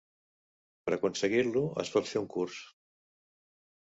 Per 0.87 0.93
aconseguir-lo 0.95 1.61
es 1.83 1.91
pot 1.97 2.09
fer 2.13 2.21
un 2.21 2.25
curs. 2.37 2.57